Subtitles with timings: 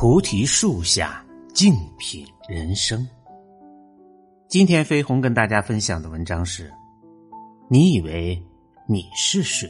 [0.00, 1.22] 菩提树下
[1.52, 3.06] 静品人生。
[4.48, 6.72] 今天飞鸿跟大家分享的文章是：
[7.68, 8.42] 你以为
[8.86, 9.68] 你是谁？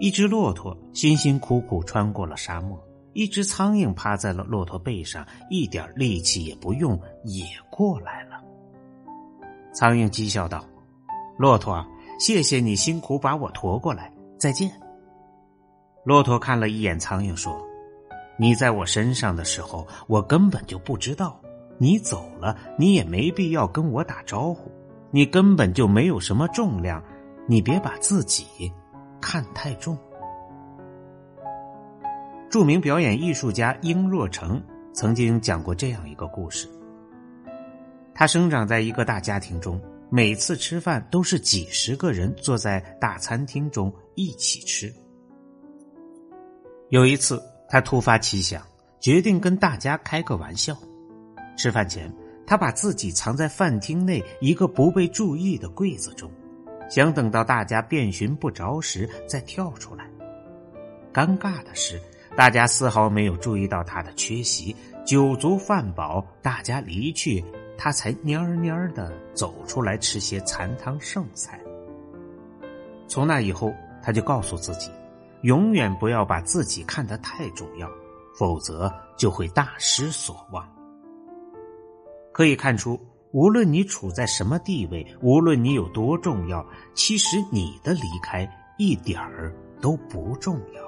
[0.00, 2.76] 一只骆驼辛辛苦苦穿过了沙漠，
[3.12, 8.42] 一只苍蝇趴在了骆驼背上，一点力气也不用，也过来了。
[9.72, 10.64] 苍蝇讥笑道
[11.38, 11.86] ：“骆驼，
[12.18, 14.68] 谢谢你辛苦把我驮过来，再见。”
[16.04, 17.64] 骆驼看了一眼苍蝇，说
[18.36, 21.40] ：“你在我身上的时候，我根本就不知道；
[21.78, 24.70] 你走了，你也没必要跟我打招呼。
[25.12, 27.00] 你根本就没有什么重量，
[27.46, 28.72] 你别把自己
[29.20, 29.96] 看太重。”
[32.50, 34.60] 著名表演艺术家殷若成
[34.92, 36.68] 曾经讲过这样一个故事：
[38.12, 44.92] 他生长在一个大家庭中，每次吃饭都是几十个人坐在大餐厅中一起吃。
[46.92, 48.62] 有一次，他突发奇想，
[49.00, 50.76] 决定跟大家开个玩笑。
[51.56, 52.14] 吃饭前，
[52.46, 56.30] 他把自己藏在饭厅内一个不被注意的柜子中，
[56.90, 60.04] 想等到大家遍寻不着时再跳出来。
[61.14, 61.98] 尴尬的是，
[62.36, 64.76] 大家丝毫没有注意到他的缺席。
[65.06, 67.42] 酒足饭饱，大家离去，
[67.78, 71.58] 他才蔫蔫的走出来吃些残汤剩菜。
[73.08, 74.90] 从那以后，他就告诉自己。
[75.42, 77.88] 永远不要把自己看得太重要，
[78.36, 80.66] 否则就会大失所望。
[82.32, 82.98] 可以看出，
[83.32, 90.82] 无论你处在什么地位，无论你有多重要，其实你的离开一点儿都不重要。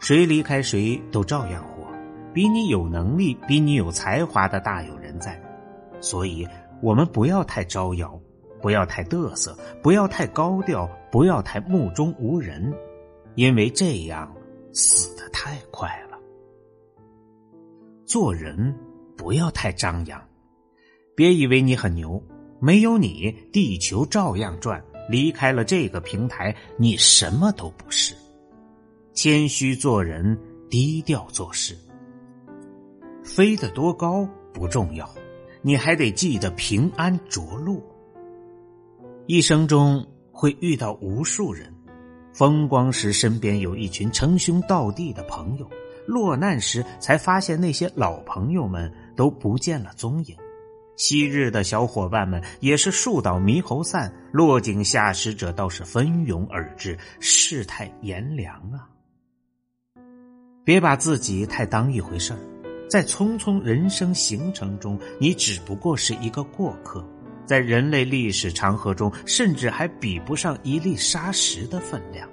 [0.00, 1.86] 谁离开谁都照样活，
[2.32, 5.40] 比你有能力、比你有才华的大有人在。
[6.00, 6.46] 所以，
[6.82, 8.18] 我们不要太招摇，
[8.60, 12.74] 不要太嘚瑟，不要太高调，不要太目中无人。
[13.36, 14.34] 因为这样
[14.72, 16.18] 死的太快了。
[18.04, 18.74] 做人
[19.16, 20.20] 不要太张扬，
[21.14, 22.22] 别以为你很牛，
[22.60, 24.82] 没有你，地球照样转。
[25.08, 28.12] 离开了这个平台，你什么都不是。
[29.12, 30.36] 谦虚做人，
[30.68, 31.78] 低调做事。
[33.22, 35.08] 飞得多高不重要，
[35.62, 37.80] 你还得记得平安着陆。
[39.26, 41.72] 一生中会遇到无数人。
[42.36, 45.64] 风光时，身边有一群称兄道弟的朋友；
[46.06, 50.36] 落难时，才发现那些老朋友们都不见了踪影。
[50.96, 56.98] 昔日的小伙伴们也是树倒猕猴散，落井下石者倒是蜂拥而至。
[57.20, 58.84] 世态炎凉啊！
[60.62, 62.38] 别把自己太当一回事儿，
[62.86, 67.02] 在匆匆人生行程中，你只不过是一个过客。
[67.46, 72.28] 在人类历史长河中，甚至还比不上一粒沙石的分量。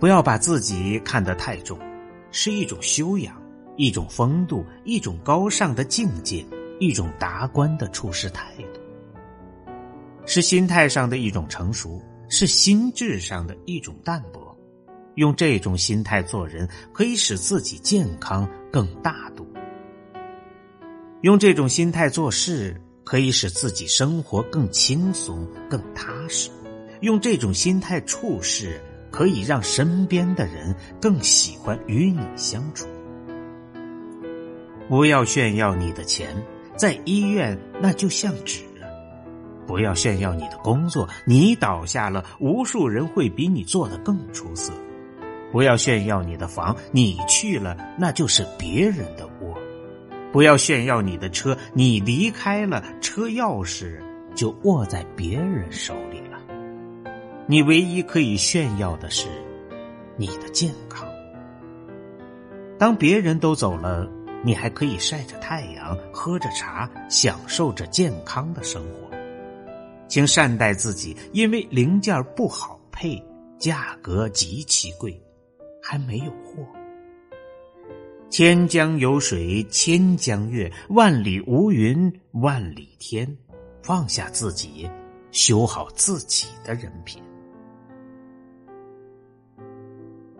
[0.00, 1.78] 不要把自己看得太重，
[2.32, 3.40] 是一种修养，
[3.76, 6.44] 一种风度，一种高尚的境界，
[6.80, 8.80] 一种达观的处事态度，
[10.26, 14.42] 是心态上的一种成熟，是心智上的一种淡泊。
[15.16, 19.44] 用这种心态做人，可以使自己健康更大度；
[21.20, 22.80] 用这种心态做事。
[23.04, 26.50] 可以使自己生活更轻松、更踏实。
[27.00, 28.80] 用这种心态处事，
[29.10, 32.86] 可以让身边的人更喜欢与你相处。
[34.88, 36.36] 不要炫耀你的钱，
[36.76, 38.60] 在医院那就像纸；
[39.66, 44.72] 不要炫耀你的工作，你倒下了，无数人会比你做的更出色；
[45.50, 49.28] 不要炫耀你的房，你去了，那就是别人的。
[50.32, 54.00] 不要炫耀你的车，你离开了，车钥匙
[54.34, 56.40] 就握在别人手里了。
[57.46, 59.28] 你唯一可以炫耀的是
[60.16, 61.06] 你的健康。
[62.78, 64.10] 当别人都走了，
[64.42, 69.10] 你还可以晒着太阳，喝着茶，享受着健康的生活。
[70.08, 73.22] 请善待自己，因为零件不好配，
[73.58, 75.22] 价格极其贵，
[75.82, 76.66] 还没有货。
[78.32, 83.36] 千江有水千江月，万里无云万里天。
[83.82, 84.88] 放下自己，
[85.32, 87.22] 修好自己的人品。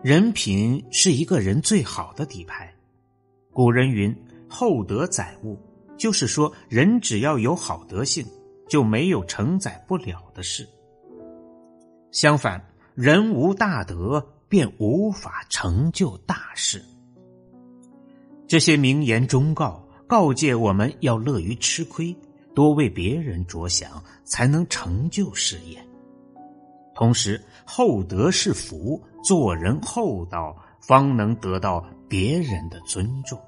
[0.01, 2.73] 人品是一个人最好的底牌。
[3.51, 4.11] 古人云
[4.49, 5.55] ：“厚德载物”，
[5.95, 8.25] 就是说，人只要有好德性，
[8.67, 10.67] 就没有承载不了的事。
[12.11, 12.59] 相反，
[12.95, 16.83] 人无大德，便无法成就大事。
[18.47, 22.15] 这些名言忠告，告诫我们要乐于吃亏，
[22.53, 25.77] 多为别人着想，才能成就事业。
[26.93, 33.39] 同时，厚德是福，做人厚道，方能得到别人的尊重。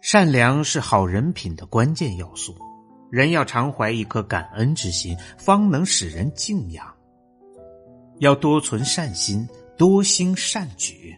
[0.00, 2.56] 善良是好人品的关键要素，
[3.10, 6.86] 人要常怀一颗感恩之心，方能使人敬仰。
[8.18, 9.46] 要多存善心，
[9.76, 11.16] 多兴善举，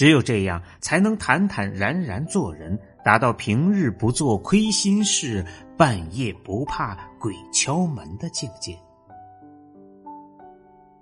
[0.00, 5.44] 只有这样，才能坦坦然然做人，达到平日不做亏心事，
[5.76, 8.74] 半夜不怕鬼敲门的境界。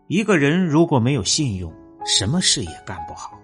[0.09, 1.73] 一个人如果没有信用，
[2.05, 3.39] 什么事也干不好。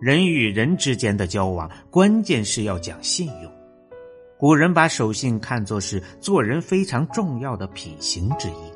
[0.00, 3.52] 人与人之间的交往，关键是要讲信用。
[4.38, 8.72] 古人把守信看作是做人非常重要的品行之一，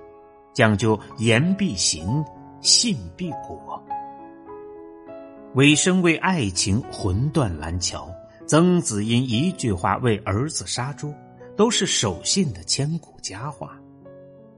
[0.53, 2.23] 讲究言必行，
[2.61, 3.83] 信必果。
[5.59, 8.09] 尾生为爱情魂断蓝桥，
[8.47, 11.13] 曾子因一句话为儿子杀猪，
[11.57, 13.77] 都是守信的千古佳话。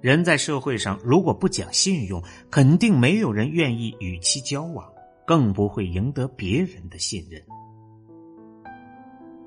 [0.03, 4.87] 人在社会上如果不讲信用，肯定没有人愿意与其交往，
[5.27, 7.43] 更不会赢得别人的信任。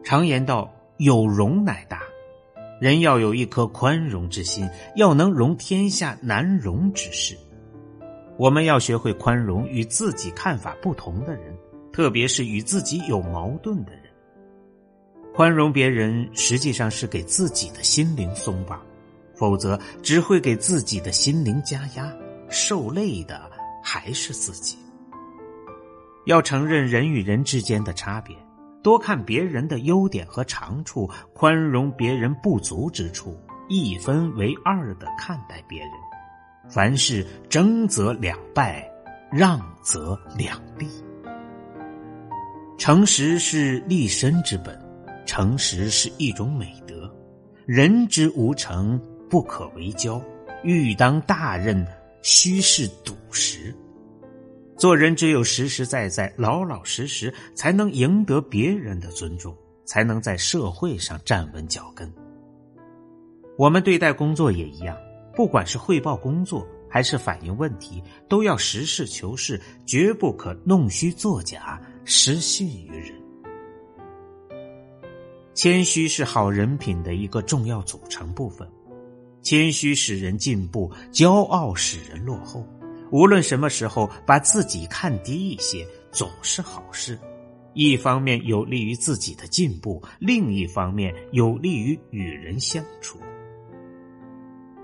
[0.03, 2.01] 常言道：“有容乃大。”
[2.81, 7.37] 人要有一颗宽容之心，要能容天下难容之事。
[8.37, 11.55] 我们要学会宽容与自己看法不同的人，
[11.91, 14.03] 特别是与自己有矛盾的人。
[15.33, 18.81] 宽容别人，实际上是给自己的心灵松绑。
[19.35, 22.13] 否则，只会给自己的心灵加压，
[22.49, 23.49] 受累的
[23.83, 24.77] 还是自己。
[26.25, 28.35] 要承认人与人之间的差别，
[28.83, 33.35] 多看别人的优点和长处，宽容别人不足之处，
[33.67, 35.91] 一分为二的看待别人。
[36.69, 38.89] 凡事争则两败，
[39.31, 40.87] 让则两利。
[42.77, 44.77] 诚实是立身之本，
[45.25, 47.09] 诚实是一种美德。
[47.65, 48.99] 人之无诚。
[49.29, 50.21] 不可为交，
[50.63, 51.83] 欲当大任，
[52.21, 53.75] 须是笃实。
[54.77, 62.13] 做人只有实实在在、老老实实，才能赢得别人的尊重，才能在社会上站稳脚跟。
[63.57, 64.95] 我们对待工作也一样，
[65.35, 73.13] 不管是汇报工作还是反映问题，都要实事求是，绝不可弄虚作假、失信于人。
[75.53, 78.67] 谦虚是好人品的一个重要组成部分。
[79.41, 82.65] 谦虚使人进步，骄傲使人落后。
[83.11, 87.19] 无论什么时候把自己看低一些，总是好事。
[87.73, 93.19] 一方面有利于自己的进步，另一方面有利于与人相处。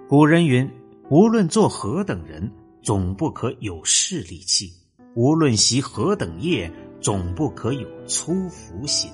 [0.09, 0.67] 古人云
[1.09, 2.51] ：“无论做何等人，
[2.81, 4.65] 总不可有势利气；
[5.13, 6.67] 无论习何等业，
[6.99, 9.11] 总不可有粗浮心。”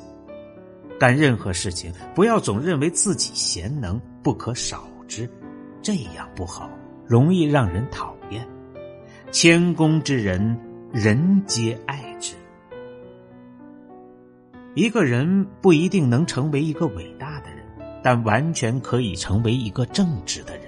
[0.98, 4.88] 干任何事情，不要总认为自己贤能，不可少。
[5.06, 5.30] 之，
[5.82, 6.70] 这样不好，
[7.06, 8.48] 容易让人讨厌。
[9.32, 10.58] 谦恭之人，
[10.94, 12.36] 人皆爱之。
[14.76, 17.66] 一个人不一定能成为一个伟大的人，
[18.02, 20.65] 但完全可以成为一个正直的人。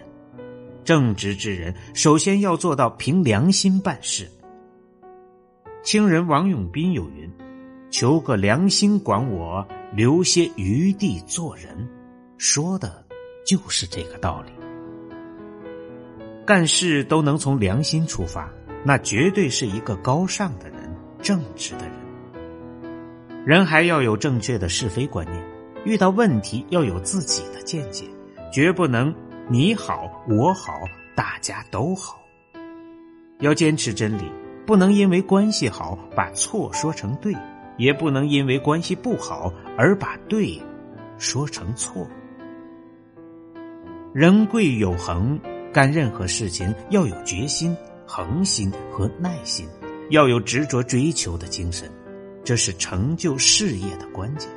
[0.87, 4.25] 正直之人，首先要做到凭良心办事。
[5.83, 7.29] 清人王永斌有云
[7.91, 11.87] ：“求个良心管我，留些余地做人。”
[12.39, 13.05] 说的。
[13.45, 14.51] 就是这个道理。
[16.45, 18.51] 干事都能从良心出发，
[18.83, 21.93] 那绝对是一个高尚的人、正直的人。
[23.45, 25.41] 人还要有正确的是非观念，
[25.85, 28.03] 遇到问题要有自己的见解，
[28.51, 29.15] 绝不能
[29.49, 30.81] 你好我好
[31.15, 32.19] 大家都好。
[33.39, 34.29] 要坚持真理，
[34.65, 37.33] 不能因为关系好把错说成对，
[37.77, 40.61] 也不能因为关系不好而把对
[41.17, 42.05] 说成错。
[44.13, 45.39] 人贵有恒，
[45.71, 47.73] 干任何事情要有决心、
[48.05, 49.65] 恒心和耐心，
[50.09, 51.89] 要有执着追求的精神，
[52.43, 54.49] 这是成就事业的关键。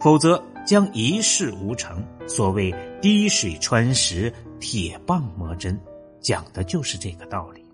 [0.00, 2.04] 否则将一事无成。
[2.26, 5.78] 所谓“滴水穿石，铁棒磨针”，
[6.20, 7.64] 讲的就是这个道理。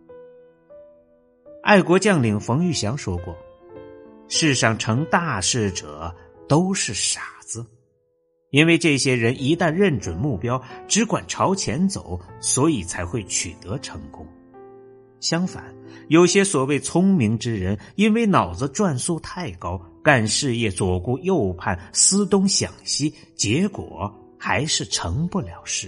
[1.63, 3.37] 爱国将领冯玉祥说过
[4.29, 6.15] ：“世上成大事者
[6.49, 7.65] 都是傻子。”
[8.51, 14.27] 因为这些人一旦认准目标，只管朝前走，所以才会取得成功。
[15.21, 15.63] 相反，
[16.09, 19.79] 有些所谓聪明之人，因为脑子转速太高，
[20.09, 25.87] 干事业左顾右盼，思东想西，结果还是成不了事。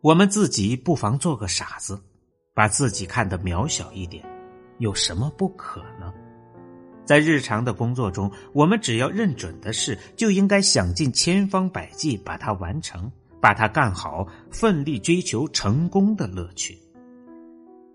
[0.00, 1.96] 我们自己不妨做个傻子，
[2.52, 4.24] 把自己看得渺小一点，
[4.78, 6.12] 有什么不可呢？
[7.04, 13.08] 在日常的工作中，我们只要认准的事，就应该想尽千方百计把它完成，
[13.40, 16.76] 把它干好，奋力追求成功的乐趣。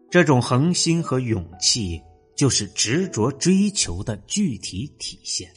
[0.10, 2.02] 这种恒心和勇气，
[2.36, 5.50] 就是执着追求的具体体现。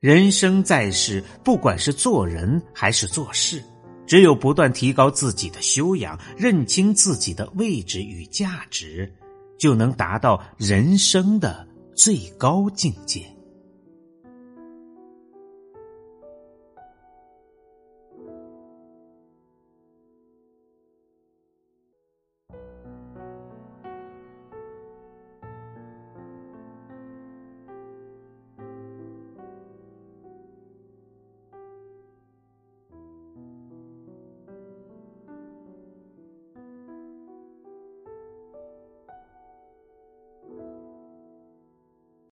[0.00, 3.62] 人生在世，不管是做人还是做事，
[4.06, 9.12] 只有不断提高自己的修养，认清自己的位置与价值，
[9.58, 11.66] 就能达到人生的
[11.96, 13.26] 最高境界。